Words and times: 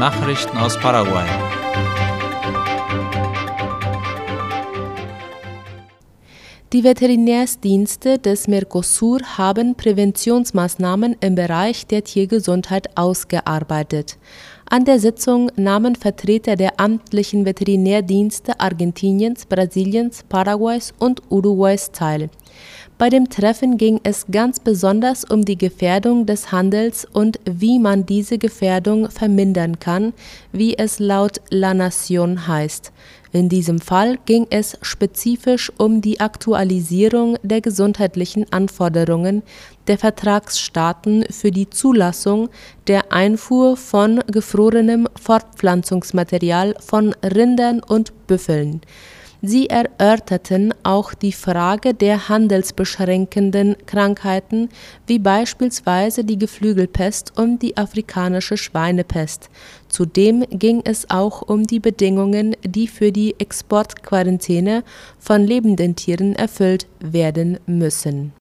Nachrichten 0.00 0.56
aus 0.56 0.78
Paraguay. 0.78 1.26
Die 6.72 6.82
Veterinärdienste 6.82 8.18
des 8.18 8.48
Mercosur 8.48 9.20
haben 9.36 9.74
Präventionsmaßnahmen 9.74 11.16
im 11.20 11.34
Bereich 11.34 11.86
der 11.86 12.02
Tiergesundheit 12.02 12.96
ausgearbeitet. 12.96 14.16
An 14.64 14.86
der 14.86 15.00
Sitzung 15.00 15.52
nahmen 15.56 15.96
Vertreter 15.96 16.56
der 16.56 16.80
amtlichen 16.80 17.44
Veterinärdienste 17.44 18.58
Argentiniens, 18.58 19.44
Brasiliens, 19.44 20.22
Paraguays 20.26 20.94
und 20.98 21.20
Uruguays 21.28 21.90
teil. 21.90 22.30
Bei 23.00 23.08
dem 23.08 23.30
Treffen 23.30 23.78
ging 23.78 23.98
es 24.02 24.26
ganz 24.30 24.60
besonders 24.60 25.24
um 25.24 25.42
die 25.46 25.56
Gefährdung 25.56 26.26
des 26.26 26.52
Handels 26.52 27.06
und 27.10 27.40
wie 27.46 27.78
man 27.78 28.04
diese 28.04 28.36
Gefährdung 28.36 29.08
vermindern 29.10 29.78
kann, 29.78 30.12
wie 30.52 30.76
es 30.76 30.98
laut 30.98 31.40
La 31.48 31.72
Nation 31.72 32.46
heißt. 32.46 32.92
In 33.32 33.48
diesem 33.48 33.78
Fall 33.78 34.18
ging 34.26 34.46
es 34.50 34.76
spezifisch 34.82 35.72
um 35.78 36.02
die 36.02 36.20
Aktualisierung 36.20 37.38
der 37.42 37.62
gesundheitlichen 37.62 38.44
Anforderungen 38.52 39.44
der 39.86 39.96
Vertragsstaaten 39.96 41.24
für 41.30 41.52
die 41.52 41.70
Zulassung 41.70 42.50
der 42.86 43.14
Einfuhr 43.14 43.78
von 43.78 44.20
gefrorenem 44.30 45.08
Fortpflanzungsmaterial 45.18 46.74
von 46.80 47.14
Rindern 47.22 47.82
und 47.82 48.12
Büffeln. 48.26 48.82
Sie 49.42 49.70
erörterten 49.70 50.74
auch 50.82 51.14
die 51.14 51.32
Frage 51.32 51.94
der 51.94 52.28
handelsbeschränkenden 52.28 53.76
Krankheiten 53.86 54.68
wie 55.06 55.18
beispielsweise 55.18 56.24
die 56.24 56.38
Geflügelpest 56.38 57.38
und 57.38 57.60
die 57.60 57.76
afrikanische 57.76 58.58
Schweinepest. 58.58 59.48
Zudem 59.88 60.44
ging 60.50 60.82
es 60.84 61.08
auch 61.08 61.42
um 61.42 61.66
die 61.66 61.80
Bedingungen, 61.80 62.54
die 62.64 62.86
für 62.86 63.12
die 63.12 63.34
Exportquarantäne 63.38 64.84
von 65.18 65.46
lebenden 65.46 65.96
Tieren 65.96 66.34
erfüllt 66.34 66.86
werden 67.00 67.58
müssen. 67.66 68.32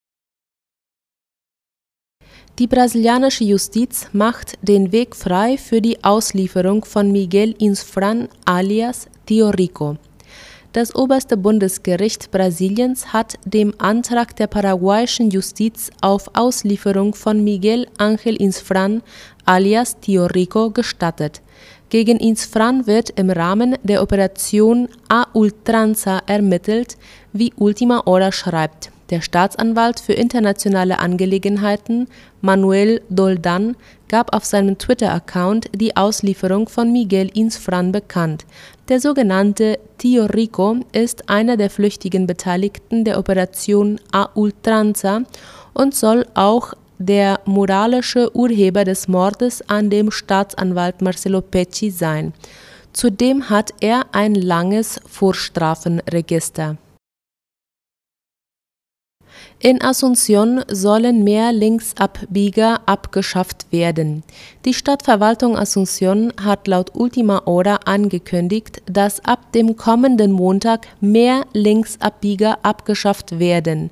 Die 2.60 2.68
brasilianische 2.68 3.46
Justiz 3.46 4.08
macht 4.12 4.58
den 4.62 4.92
Weg 4.92 5.16
frei 5.16 5.58
für 5.58 5.80
die 5.80 6.04
Auslieferung 6.04 6.84
von 6.84 7.10
Miguel 7.10 7.56
Insfran 7.58 8.28
alias 8.44 9.08
Tio 9.26 9.50
Rico. 9.52 9.96
Das 10.72 10.94
oberste 10.94 11.36
Bundesgericht 11.36 12.30
Brasiliens 12.30 13.12
hat 13.12 13.40
dem 13.44 13.74
Antrag 13.80 14.36
der 14.36 14.46
paraguayischen 14.46 15.32
Justiz 15.32 15.90
auf 16.02 16.30
Auslieferung 16.34 17.16
von 17.16 17.44
Miguel 17.44 17.88
Ángel 17.98 18.36
Insfran 18.36 19.02
alias 19.46 20.00
Tio 20.00 20.28
Rico 20.28 20.70
gestattet. 20.70 21.42
Gegen 21.90 22.20
Insfran 22.20 22.86
wird 22.86 23.10
im 23.20 23.32
Rahmen 23.32 23.78
der 23.82 24.04
Operation 24.04 24.90
A 25.08 25.26
Ultranza 25.34 26.22
ermittelt, 26.28 26.98
wie 27.34 27.52
Ultima 27.58 28.04
Hora 28.06 28.32
schreibt. 28.32 28.92
Der 29.10 29.22
Staatsanwalt 29.22 30.00
für 30.00 30.14
internationale 30.14 31.00
Angelegenheiten 31.00 32.08
Manuel 32.42 33.02
Doldan 33.10 33.76
gab 34.08 34.36
auf 34.36 34.46
seinem 34.46 34.78
Twitter-Account 34.78 35.70
die 35.74 35.98
Auslieferung 35.98 36.70
von 36.70 36.92
Miguel 36.92 37.32
Insfran 37.34 37.92
bekannt. 37.92 38.46
Der 38.90 39.00
sogenannte 39.00 39.78
Tio 40.00 40.26
Rico 40.26 40.78
ist 40.94 41.30
einer 41.30 41.58
der 41.58 41.70
flüchtigen 41.70 42.26
Beteiligten 42.26 43.06
der 43.06 43.20
Operation 43.20 44.02
A 44.12 44.30
Ultranza 44.34 45.22
und 45.74 45.94
soll 45.94 46.26
auch 46.34 46.74
der 46.98 47.40
moralische 47.46 48.36
Urheber 48.36 48.86
des 48.86 49.08
Mordes 49.08 49.62
an 49.70 49.92
dem 49.92 50.10
Staatsanwalt 50.10 51.04
Marcelo 51.04 51.42
Pecci 51.42 51.92
sein. 51.92 52.34
Zudem 52.92 53.52
hat 53.52 53.76
er 53.80 54.08
ein 54.12 54.34
langes 54.34 55.00
Vorstrafenregister. 55.08 56.78
In 59.62 59.82
Asunción 59.82 60.64
sollen 60.72 61.26
mehr 61.26 61.52
Linksabbieger 61.52 62.80
abgeschafft 62.86 63.66
werden. 63.72 64.24
Die 64.64 64.74
Stadtverwaltung 64.74 65.58
Asunción 65.58 66.32
hat 66.42 66.66
laut 66.70 66.92
Ultima 66.96 67.44
Hora 67.46 67.80
angekündigt, 67.84 68.82
dass 68.86 69.20
ab 69.26 69.52
dem 69.52 69.76
kommenden 69.76 70.32
Montag 70.32 70.88
mehr 71.02 71.44
Linksabbieger 71.52 72.60
abgeschafft 72.64 73.38
werden. 73.38 73.90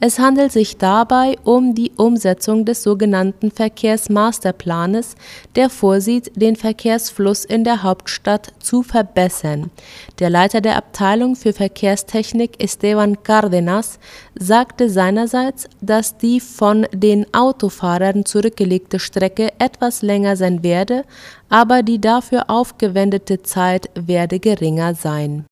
Es 0.00 0.18
handelt 0.18 0.52
sich 0.52 0.76
dabei 0.76 1.38
um 1.44 1.74
die 1.74 1.92
Umsetzung 1.96 2.64
des 2.64 2.82
sogenannten 2.82 3.50
Verkehrsmasterplanes, 3.50 5.14
der 5.56 5.70
vorsieht, 5.70 6.30
den 6.34 6.56
Verkehrsfluss 6.56 7.44
in 7.44 7.64
der 7.64 7.82
Hauptstadt 7.82 8.52
zu 8.58 8.82
verbessern. 8.82 9.70
Der 10.18 10.28
Leiter 10.28 10.60
der 10.60 10.76
Abteilung 10.76 11.36
für 11.36 11.52
Verkehrstechnik 11.52 12.62
Esteban 12.62 13.16
Cárdenas 13.16 13.98
sagte 14.38 14.90
seinerseits, 15.04 15.68
dass 15.82 16.16
die 16.16 16.40
von 16.40 16.86
den 16.92 17.26
Autofahrern 17.34 18.24
zurückgelegte 18.24 18.98
Strecke 18.98 19.52
etwas 19.58 20.00
länger 20.00 20.36
sein 20.36 20.62
werde, 20.62 21.04
aber 21.50 21.82
die 21.82 22.00
dafür 22.00 22.48
aufgewendete 22.48 23.42
Zeit 23.42 23.90
werde 23.94 24.38
geringer 24.40 24.94
sein 24.94 25.44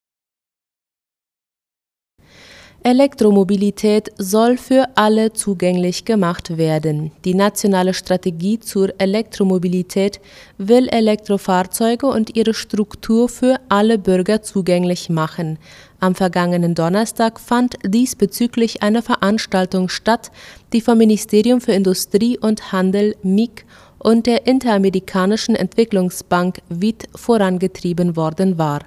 Elektromobilität 2.85 4.11
soll 4.19 4.57
für 4.57 4.89
alle 4.97 5.33
zugänglich 5.33 6.05
gemacht 6.05 6.57
werden. 6.59 7.13
Die 7.25 7.35
nationale 7.35 7.95
Strategie 7.95 8.59
zur 8.59 8.93
Elektromobilität 8.99 10.21
will 10.59 10.89
Elektrofahrzeuge 10.89 12.07
und 12.07 12.35
ihre 12.35 12.55
Struktur 12.55 13.29
für 13.29 13.61
alle 13.69 13.99
Bürger 13.99 14.43
zugänglich 14.43 15.09
machen. 15.09 15.59
Am 16.01 16.17
vergangenen 16.17 16.75
Donnerstag 16.75 17.39
fand 17.39 17.77
diesbezüglich 17.87 18.83
eine 18.83 19.03
Veranstaltung 19.03 19.89
statt, 19.89 20.33
die 20.73 20.81
vom 20.81 20.99
Ministerium 20.99 21.61
für 21.61 21.73
Industrie 21.73 22.37
und 22.37 22.73
Handel 22.73 23.15
MIG 23.23 23.65
und 24.01 24.27
der 24.27 24.49
Interamerikanischen 24.49 25.55
Entwicklungsbank 25.55 26.61
WIT 26.69 27.05
vorangetrieben 27.15 28.17
worden 28.17 28.59
war. 28.59 28.81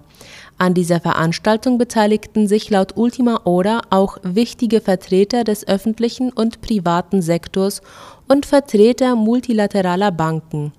An 0.58 0.74
dieser 0.74 1.02
Veranstaltung 1.02 1.78
beteiligten 1.78 2.48
sich 2.48 2.70
laut 2.70 2.96
Ultima 2.96 3.42
Hora 3.44 3.82
auch 3.90 4.18
wichtige 4.24 4.80
Vertreter 4.80 5.44
des 5.44 5.68
öffentlichen 5.68 6.32
und 6.32 6.62
privaten 6.62 7.22
Sektors 7.22 7.82
und 8.30 8.46
Vertreter 8.46 9.16
multilateraler 9.16 10.12
Banken 10.12 10.72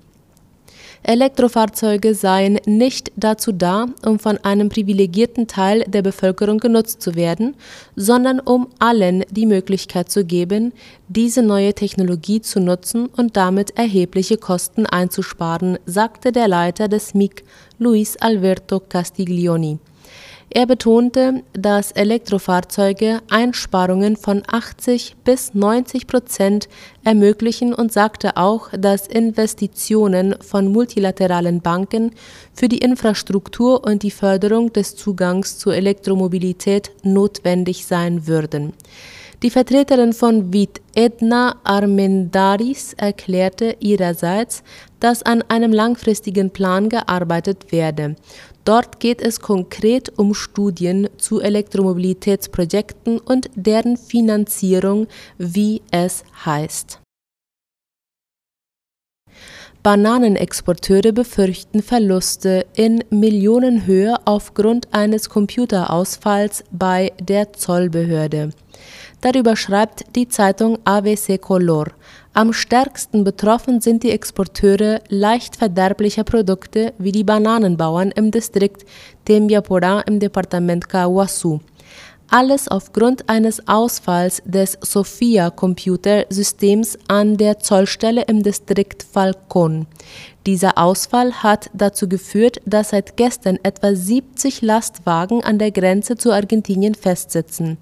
Elektrofahrzeuge 1.03 2.15
seien 2.15 2.59
nicht 2.67 3.13
dazu 3.17 3.53
da, 3.53 3.87
um 4.05 4.19
von 4.19 4.39
einem 4.39 4.69
privilegierten 4.69 5.47
Teil 5.47 5.85
der 5.87 6.03
Bevölkerung 6.03 6.59
genutzt 6.59 7.03
zu 7.03 7.15
werden, 7.15 7.55
sondern 7.95 8.41
um 8.41 8.69
allen 8.79 9.25
die 9.31 9.47
Möglichkeit 9.47 10.11
zu 10.11 10.25
geben, 10.25 10.73
diese 11.09 11.43
neue 11.43 11.75
Technologie 11.75 12.41
zu 12.41 12.61
nutzen 12.61 13.07
und 13.07 13.37
damit 13.37 13.77
erhebliche 13.79 14.37
Kosten 14.37 14.87
einzusparen, 14.87 15.79
sagte 15.87 16.33
der 16.33 16.49
Leiter 16.49 16.89
des 16.89 17.15
MIG, 17.15 17.45
Luis 17.79 18.17
Alberto 18.17 18.81
Castiglioni 18.81 19.79
er 20.57 20.65
betonte, 20.65 21.43
dass 21.53 21.93
Elektrofahrzeuge 21.93 23.21
Einsparungen 23.29 24.17
von 24.17 24.43
80 24.47 25.17
bis 25.23 25.53
90 25.53 26.07
Prozent 26.07 26.71
ermöglichen 27.05 27.75
und 27.75 27.93
sagte 27.93 28.39
auch, 28.39 28.71
dass 28.73 29.07
Investitionen 29.07 30.35
von 30.41 30.73
multilateralen 30.73 31.61
Banken 31.61 32.13
für 32.55 32.69
die 32.69 32.79
Infrastruktur 32.79 33.85
und 33.85 34.03
die 34.03 34.11
Förderung 34.11 34.73
des 34.73 34.97
Zugangs 34.97 35.59
zur 35.59 35.75
Elektromobilität 35.75 36.91
notwendig 37.03 37.85
sein 37.85 38.27
würden. 38.27 38.73
Die 39.43 39.51
Vertreterin 39.51 40.15
von 40.15 40.51
VIT, 40.53 40.81
Edna 40.95 41.57
Armendaris, 41.63 42.95
erklärte 42.95 43.77
ihrerseits, 43.81 44.63
dass 44.99 45.23
an 45.23 45.43
einem 45.49 45.73
langfristigen 45.73 46.51
Plan 46.51 46.89
gearbeitet 46.89 47.71
werde. 47.71 48.17
Dort 48.65 48.99
geht 48.99 49.21
es 49.21 49.41
konkret 49.41 50.19
um 50.19 50.33
Studien 50.33 51.09
zu 51.19 51.41
Elektromobilitätsprojekten 51.41 53.19
und 53.19 53.51
deren 53.55 53.99
Finanzierung, 53.99 55.07
wie 55.37 55.83
es 55.91 56.25
heißt. 56.47 57.01
Bananenexporteure 59.83 61.13
befürchten 61.13 61.81
Verluste 61.81 62.67
in 62.75 63.05
Millionenhöhe 63.11 64.17
aufgrund 64.25 64.93
eines 64.93 65.29
Computerausfalls 65.29 66.65
bei 66.73 67.13
der 67.21 67.53
Zollbehörde. 67.53 68.51
Darüber 69.23 69.57
schreibt 69.57 70.15
die 70.15 70.29
Zeitung 70.29 70.79
ABC 70.85 71.39
Color. 71.39 71.87
Am 72.35 72.53
stärksten 72.53 73.25
betroffen 73.25 73.81
sind 73.81 74.03
die 74.03 74.11
Exporteure 74.11 75.01
leicht 75.09 75.57
verderblicher 75.57 76.25
Produkte 76.25 76.93
wie 76.99 77.13
die 77.13 77.25
Bananenbauern 77.25 78.11
im 78.11 78.31
Distrikt 78.31 78.85
Tembiaporá 79.27 80.07
im 80.07 80.21
Departement 80.21 80.87
Caaguazú. 80.87 81.61
Alles 82.29 82.69
aufgrund 82.69 83.29
eines 83.29 83.69
Ausfalls 83.69 84.43
des 84.45 84.77
Sophia-Computersystems 84.83 86.99
an 87.07 87.37
der 87.37 87.61
Zollstelle 87.61 88.23
im 88.23 88.43
Distrikt 88.43 89.05
Falcón. 89.05 89.87
Dieser 90.45 90.77
Ausfall 90.77 91.45
hat 91.45 91.71
dazu 91.73 92.09
geführt, 92.09 92.61
dass 92.67 92.91
seit 92.91 93.17
gestern 93.17 93.61
etwa 93.63 93.95
70 93.95 94.63
Lastwagen 94.63 95.45
an 95.45 95.61
der 95.61 95.71
Grenze 95.71 96.17
zu 96.17 96.33
Argentinien 96.33 96.97
festsitzen. 96.97 97.79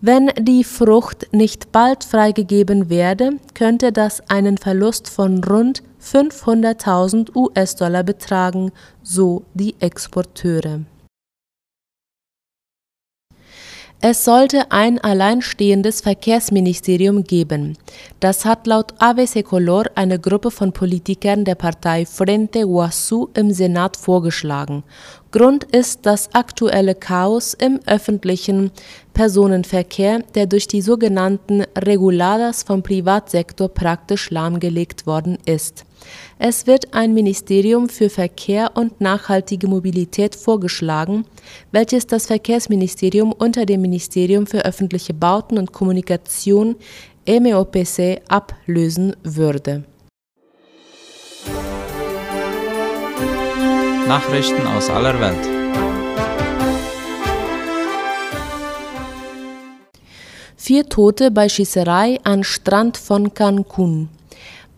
Wenn 0.00 0.30
die 0.38 0.62
Frucht 0.62 1.26
nicht 1.32 1.72
bald 1.72 2.04
freigegeben 2.04 2.88
werde, 2.88 3.32
könnte 3.54 3.90
das 3.90 4.22
einen 4.30 4.56
Verlust 4.56 5.08
von 5.08 5.42
rund 5.42 5.82
500.000 6.00 7.34
US-Dollar 7.34 8.04
betragen, 8.04 8.70
so 9.02 9.42
die 9.54 9.74
Exporteure. 9.80 10.82
Es 14.00 14.24
sollte 14.24 14.70
ein 14.70 15.00
alleinstehendes 15.00 16.02
Verkehrsministerium 16.02 17.24
geben. 17.24 17.76
Das 18.20 18.44
hat 18.44 18.68
laut 18.68 18.94
ABC 19.00 19.42
Color 19.42 19.86
eine 19.96 20.20
Gruppe 20.20 20.52
von 20.52 20.70
Politikern 20.70 21.44
der 21.44 21.56
Partei 21.56 22.06
Frente 22.06 22.60
Guasú 22.60 23.28
im 23.34 23.50
Senat 23.50 23.96
vorgeschlagen. 23.96 24.84
Grund 25.32 25.64
ist 25.64 26.06
das 26.06 26.32
aktuelle 26.32 26.94
Chaos 26.94 27.54
im 27.54 27.80
öffentlichen 27.86 28.70
Personenverkehr, 29.14 30.20
der 30.36 30.46
durch 30.46 30.68
die 30.68 30.80
sogenannten 30.80 31.64
Reguladas 31.76 32.62
vom 32.62 32.84
Privatsektor 32.84 33.68
praktisch 33.68 34.30
lahmgelegt 34.30 35.08
worden 35.08 35.38
ist. 35.44 35.84
Es 36.38 36.66
wird 36.66 36.94
ein 36.94 37.14
Ministerium 37.14 37.88
für 37.88 38.10
Verkehr 38.10 38.72
und 38.74 39.00
nachhaltige 39.00 39.66
Mobilität 39.66 40.34
vorgeschlagen, 40.34 41.24
welches 41.72 42.06
das 42.06 42.26
Verkehrsministerium 42.26 43.32
unter 43.32 43.66
dem 43.66 43.80
Ministerium 43.80 44.46
für 44.46 44.64
öffentliche 44.64 45.14
Bauten 45.14 45.58
und 45.58 45.72
Kommunikation 45.72 46.76
MEOPC 47.26 48.22
ablösen 48.28 49.16
würde. 49.22 49.84
Nachrichten 54.06 54.66
aus 54.66 54.88
aller 54.88 55.20
Welt. 55.20 55.58
Vier 60.56 60.88
Tote 60.88 61.30
bei 61.30 61.48
Schießerei 61.48 62.18
an 62.24 62.44
Strand 62.44 62.96
von 62.96 63.32
Cancun. 63.32 64.08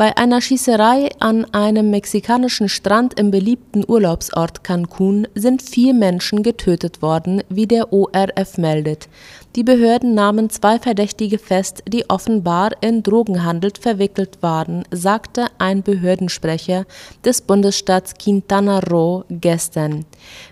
Bei 0.01 0.17
einer 0.17 0.41
Schießerei 0.41 1.11
an 1.19 1.45
einem 1.53 1.91
mexikanischen 1.91 2.71
Strand 2.71 3.21
im 3.21 3.31
beliebten 3.31 3.85
Urlaubsort 3.87 4.65
Cancun 4.65 5.29
sind 5.35 5.61
vier 5.61 5.93
Menschen 5.93 6.43
getötet 6.43 7.03
worden, 7.03 7.43
wie 7.51 7.67
der 7.67 7.93
ORF 7.93 8.57
meldet. 8.57 9.11
Die 9.57 9.65
Behörden 9.65 10.15
nahmen 10.15 10.49
zwei 10.49 10.79
Verdächtige 10.79 11.37
fest, 11.37 11.83
die 11.89 12.09
offenbar 12.09 12.71
in 12.83 13.03
Drogenhandel 13.03 13.73
verwickelt 13.81 14.39
waren, 14.43 14.85
sagte 14.93 15.47
ein 15.59 15.83
Behördensprecher 15.83 16.85
des 17.25 17.41
Bundesstaats 17.41 18.15
Quintana 18.15 18.79
Roo 18.79 19.25
gestern. 19.29 20.05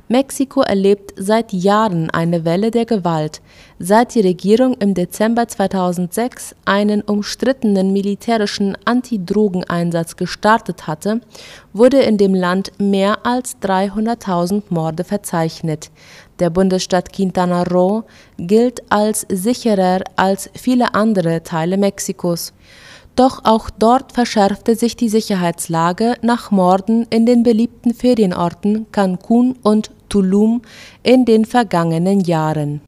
Mexiko 0.08 0.62
erlebt 0.62 1.14
seit 1.16 1.52
Jahren 1.52 2.10
eine 2.10 2.44
Welle 2.44 2.72
der 2.72 2.86
Gewalt. 2.86 3.40
Seit 3.78 4.16
die 4.16 4.20
Regierung 4.20 4.74
im 4.80 4.94
Dezember 4.94 5.46
2006 5.46 6.56
einen 6.64 7.02
umstrittenen 7.02 7.92
militärischen 7.92 8.76
Antidrogeneinsatz 8.84 10.16
gestartet 10.16 10.88
hatte, 10.88 11.20
wurde 11.72 12.00
in 12.00 12.16
dem 12.16 12.34
Land 12.34 12.72
mehr 12.80 13.24
als 13.24 13.58
300.000 13.62 14.64
Morde 14.70 15.04
verzeichnet. 15.04 15.92
Der 16.38 16.50
Bundesstaat 16.50 17.12
Quintana 17.12 17.64
Roo 17.64 18.02
gilt 18.38 18.82
als 18.90 19.26
sicherer 19.28 20.02
als 20.16 20.50
viele 20.54 20.94
andere 20.94 21.42
Teile 21.42 21.76
Mexikos. 21.76 22.52
Doch 23.16 23.44
auch 23.44 23.68
dort 23.70 24.12
verschärfte 24.12 24.76
sich 24.76 24.94
die 24.94 25.08
Sicherheitslage 25.08 26.14
nach 26.22 26.52
Morden 26.52 27.06
in 27.10 27.26
den 27.26 27.42
beliebten 27.42 27.92
Ferienorten 27.92 28.86
Cancun 28.92 29.56
und 29.62 29.90
Tulum 30.08 30.62
in 31.02 31.24
den 31.24 31.44
vergangenen 31.44 32.20
Jahren. 32.20 32.80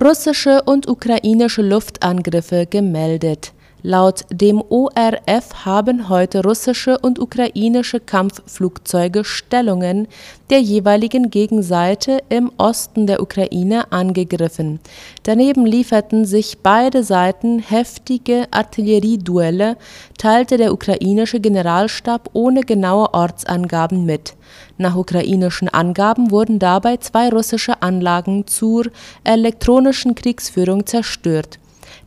Russische 0.00 0.62
und 0.62 0.86
ukrainische 0.88 1.62
Luftangriffe 1.62 2.66
gemeldet 2.66 3.52
Laut 3.84 4.24
dem 4.32 4.60
ORF 4.60 5.64
haben 5.64 6.08
heute 6.08 6.42
russische 6.42 6.98
und 6.98 7.20
ukrainische 7.20 8.00
Kampfflugzeuge 8.00 9.22
Stellungen 9.22 10.08
der 10.50 10.60
jeweiligen 10.60 11.30
Gegenseite 11.30 12.18
im 12.28 12.50
Osten 12.56 13.06
der 13.06 13.22
Ukraine 13.22 13.92
angegriffen. 13.92 14.80
Daneben 15.22 15.64
lieferten 15.64 16.24
sich 16.24 16.58
beide 16.60 17.04
Seiten 17.04 17.60
heftige 17.60 18.48
Artillerieduelle, 18.50 19.76
teilte 20.18 20.56
der 20.56 20.72
ukrainische 20.72 21.38
Generalstab 21.38 22.30
ohne 22.32 22.62
genaue 22.62 23.14
Ortsangaben 23.14 24.04
mit. 24.04 24.34
Nach 24.76 24.96
ukrainischen 24.96 25.68
Angaben 25.68 26.32
wurden 26.32 26.58
dabei 26.58 26.96
zwei 26.96 27.28
russische 27.28 27.80
Anlagen 27.80 28.44
zur 28.48 28.86
elektronischen 29.22 30.16
Kriegsführung 30.16 30.84
zerstört 30.84 31.60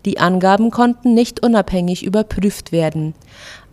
die 0.05 0.19
Angaben 0.19 0.71
konnten 0.71 1.13
nicht 1.13 1.43
unabhängig 1.43 2.03
überprüft 2.03 2.71
werden. 2.71 3.13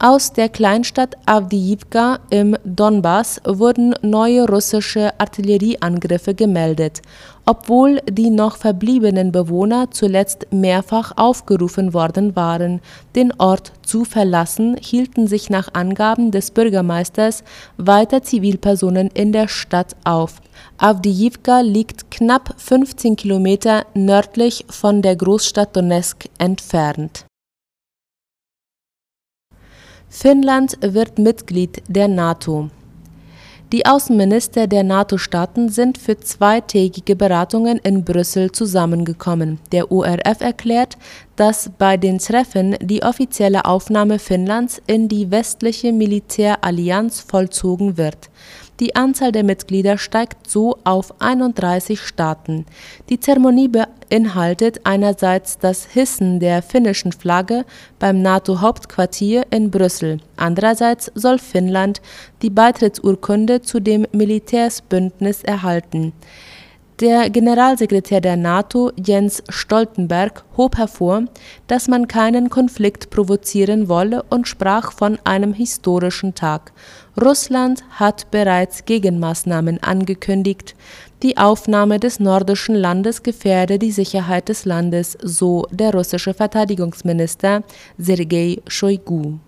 Aus 0.00 0.32
der 0.32 0.48
Kleinstadt 0.48 1.16
Awdijiwka 1.26 2.20
im 2.30 2.56
Donbass 2.64 3.40
wurden 3.44 3.96
neue 4.00 4.48
russische 4.48 5.18
Artillerieangriffe 5.18 6.34
gemeldet, 6.34 7.02
obwohl 7.46 8.00
die 8.08 8.30
noch 8.30 8.58
verbliebenen 8.58 9.32
Bewohner 9.32 9.90
zuletzt 9.90 10.46
mehrfach 10.52 11.14
aufgerufen 11.16 11.94
worden 11.94 12.36
waren, 12.36 12.80
den 13.16 13.32
Ort 13.40 13.72
zu 13.82 14.04
verlassen, 14.04 14.76
hielten 14.80 15.26
sich 15.26 15.50
nach 15.50 15.74
Angaben 15.74 16.30
des 16.30 16.52
Bürgermeisters 16.52 17.42
weiter 17.76 18.22
Zivilpersonen 18.22 19.08
in 19.14 19.32
der 19.32 19.48
Stadt 19.48 19.96
auf. 20.04 20.34
Awdijiwka 20.76 21.62
liegt 21.62 22.08
knapp 22.12 22.54
15 22.56 23.16
Kilometer 23.16 23.84
nördlich 23.94 24.64
von 24.70 25.02
der 25.02 25.16
Großstadt 25.16 25.74
Donezk 25.74 26.28
entfernt. 26.38 27.27
Finnland 30.10 30.78
wird 30.80 31.18
Mitglied 31.18 31.82
der 31.86 32.08
NATO. 32.08 32.70
Die 33.70 33.84
Außenminister 33.84 34.66
der 34.66 34.82
NATO-Staaten 34.82 35.68
sind 35.68 35.98
für 35.98 36.18
zweitägige 36.18 37.14
Beratungen 37.14 37.76
in 37.76 38.02
Brüssel 38.02 38.50
zusammengekommen. 38.50 39.60
Der 39.72 39.92
ORF 39.92 40.40
erklärt, 40.40 40.96
dass 41.36 41.70
bei 41.76 41.98
den 41.98 42.18
Treffen 42.18 42.76
die 42.80 43.02
offizielle 43.02 43.66
Aufnahme 43.66 44.18
Finnlands 44.18 44.80
in 44.86 45.08
die 45.08 45.30
westliche 45.30 45.92
Militärallianz 45.92 47.20
vollzogen 47.20 47.98
wird. 47.98 48.30
Die 48.80 48.96
Anzahl 48.96 49.32
der 49.32 49.44
Mitglieder 49.44 49.98
steigt 49.98 50.48
so 50.48 50.78
auf 50.84 51.20
31 51.20 52.00
Staaten. 52.00 52.64
Die 53.10 53.20
Zeremonie 53.20 53.68
beinhaltet 54.08 54.80
einerseits 54.84 55.58
das 55.58 55.84
Hissen 55.86 56.40
der 56.40 56.62
finnischen 56.62 57.12
Flagge 57.12 57.64
beim 57.98 58.22
NATO-Hauptquartier 58.22 59.46
in 59.50 59.70
Brüssel, 59.70 60.18
andererseits 60.36 61.10
soll 61.14 61.38
Finnland 61.38 62.00
die 62.42 62.50
Beitrittsurkunde 62.50 63.62
zu 63.62 63.80
dem 63.80 64.06
Militärsbündnis 64.12 65.42
erhalten. 65.42 66.12
Der 67.00 67.30
Generalsekretär 67.30 68.20
der 68.20 68.36
NATO, 68.36 68.90
Jens 68.96 69.44
Stoltenberg, 69.48 70.42
hob 70.56 70.78
hervor, 70.78 71.26
dass 71.68 71.86
man 71.86 72.08
keinen 72.08 72.50
Konflikt 72.50 73.10
provozieren 73.10 73.88
wolle 73.88 74.24
und 74.30 74.48
sprach 74.48 74.90
von 74.90 75.16
einem 75.22 75.52
historischen 75.52 76.34
Tag. 76.34 76.72
Russland 77.20 77.84
hat 77.90 78.32
bereits 78.32 78.84
Gegenmaßnahmen 78.84 79.80
angekündigt. 79.80 80.74
Die 81.22 81.38
Aufnahme 81.38 82.00
des 82.00 82.18
nordischen 82.18 82.74
Landes 82.74 83.22
gefährde 83.22 83.78
die 83.78 83.92
Sicherheit 83.92 84.48
des 84.48 84.64
Landes, 84.64 85.16
so 85.22 85.66
der 85.70 85.92
russische 85.92 86.34
Verteidigungsminister 86.34 87.62
Sergei 87.96 88.60
Shoigu 88.66 89.38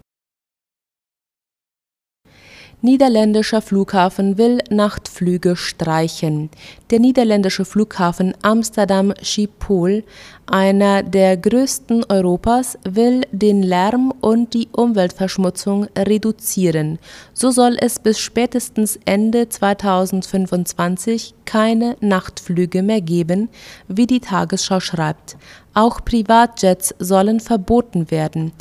Niederländischer 2.82 3.60
Flughafen 3.60 4.38
will 4.38 4.60
Nachtflüge 4.70 5.54
streichen. 5.54 6.48
Der 6.88 6.98
niederländische 6.98 7.66
Flughafen 7.66 8.32
Amsterdam 8.40 9.12
Schiphol, 9.20 10.02
einer 10.46 11.02
der 11.02 11.36
größten 11.36 12.04
Europas, 12.08 12.78
will 12.84 13.26
den 13.32 13.62
Lärm 13.62 14.14
und 14.22 14.54
die 14.54 14.68
Umweltverschmutzung 14.72 15.88
reduzieren. 15.94 16.98
So 17.34 17.50
soll 17.50 17.76
es 17.78 17.98
bis 17.98 18.18
spätestens 18.18 18.98
Ende 19.04 19.50
2025 19.50 21.34
keine 21.44 21.96
Nachtflüge 22.00 22.82
mehr 22.82 23.02
geben, 23.02 23.50
wie 23.88 24.06
die 24.06 24.20
Tagesschau 24.20 24.80
schreibt. 24.80 25.36
Auch 25.74 26.02
Privatjets 26.02 26.94
sollen 26.98 27.40
verboten 27.40 28.10
werden. 28.10 28.52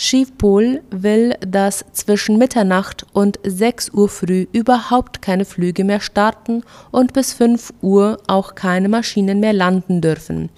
Schiphol 0.00 0.80
will, 0.92 1.34
dass 1.40 1.84
zwischen 1.90 2.38
Mitternacht 2.38 3.04
und 3.14 3.40
6 3.44 3.90
Uhr 3.90 4.08
früh 4.08 4.46
überhaupt 4.52 5.22
keine 5.22 5.44
Flüge 5.44 5.82
mehr 5.82 5.98
starten 5.98 6.62
und 6.92 7.14
bis 7.14 7.32
5 7.32 7.72
Uhr 7.82 8.18
auch 8.28 8.54
keine 8.54 8.88
Maschinen 8.88 9.40
mehr 9.40 9.52
landen 9.52 10.00
dürfen. 10.00 10.50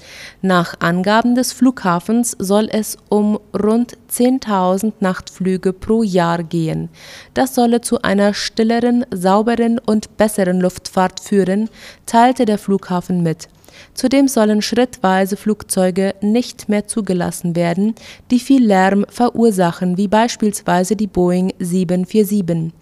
Nach 0.43 0.75
Angaben 0.81 1.37
des 1.37 1.55
Flughafens 1.55 2.37
soll 2.39 2.69
es 2.71 2.99
um 3.09 3.41
rund 3.59 3.97
10.000 4.13 4.93
Nachtflüge 5.01 5.73
pro 5.73 6.03
Jahr 6.03 6.43
gehen. 6.43 6.91
Das 7.33 7.55
solle 7.55 7.81
zu 7.81 8.03
einer 8.03 8.35
stilleren, 8.35 9.07
sauberen 9.11 9.79
und 9.79 10.19
besseren 10.19 10.61
Luftfahrt 10.61 11.19
führen, 11.19 11.71
teilte 12.05 12.45
der 12.45 12.59
Flughafen 12.59 13.23
mit. 13.23 13.49
Zudem 13.95 14.29
sollen 14.29 14.63
schrittweise 14.63 15.37
Flugzeuge 15.37 16.15
nicht 16.21 16.69
mehr 16.69 16.87
zugelassen 16.87 17.57
werden, 17.57 17.95
die 18.31 18.41
viel 18.41 18.65
Lärm 18.65 19.07
verursachen, 19.09 19.97
wie 19.97 20.09
beispielsweise 20.09 20.97
die 20.97 21.07
Boeing 21.07 21.53
747. 21.59 22.73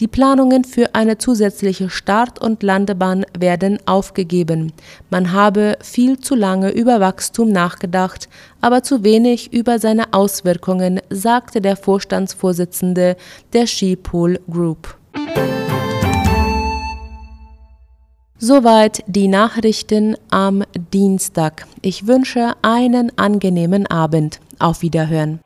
Die 0.00 0.08
Planungen 0.08 0.64
für 0.64 0.94
eine 0.94 1.18
zusätzliche 1.18 1.90
Start- 1.90 2.40
und 2.40 2.62
Landebahn 2.62 3.26
werden 3.38 3.78
aufgegeben. 3.84 4.72
Man 5.10 5.32
habe 5.32 5.76
viel 5.82 6.18
zu 6.18 6.34
lange 6.34 6.70
über 6.70 7.00
Wachstum 7.00 7.52
nachgedacht, 7.52 8.28
aber 8.60 8.82
zu 8.82 9.04
wenig 9.04 9.52
über 9.52 9.78
seine 9.78 10.12
Auswirkungen, 10.12 11.00
sagte 11.10 11.60
der 11.60 11.76
Vorstandsvorsitzende 11.76 13.16
der 13.52 13.66
Schiphol 13.66 14.40
Group. 14.50 14.96
Soweit 18.42 19.04
die 19.06 19.28
Nachrichten 19.28 20.16
am 20.30 20.64
Dienstag. 20.94 21.66
Ich 21.82 22.06
wünsche 22.06 22.54
einen 22.62 23.12
angenehmen 23.18 23.86
Abend. 23.86 24.40
Auf 24.58 24.80
Wiederhören. 24.80 25.40